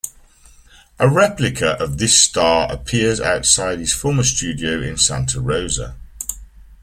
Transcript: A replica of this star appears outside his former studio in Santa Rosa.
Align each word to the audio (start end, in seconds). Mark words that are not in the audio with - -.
A 0.97 1.07
replica 1.07 1.73
of 1.79 1.99
this 1.99 2.19
star 2.19 2.65
appears 2.71 3.21
outside 3.21 3.77
his 3.77 3.93
former 3.93 4.23
studio 4.23 4.81
in 4.81 4.97
Santa 4.97 5.39
Rosa. 5.39 5.95